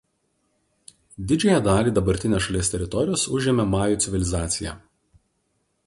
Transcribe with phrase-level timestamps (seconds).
[1.31, 4.79] Didžiąją dali dabartinės šalies teritorijos užėmė Majų civilizacija.